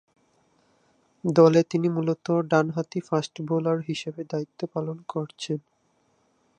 দলে 1.23 1.61
তিনি 1.63 1.87
মূলতঃ 1.89 2.27
ডানহাতি 2.47 2.99
ফাস্ট-বোলার 3.01 3.79
হিসেবে 3.87 4.21
দায়িত্ব 4.23 4.59
পালন 4.73 4.97
করছেন। 5.09 5.59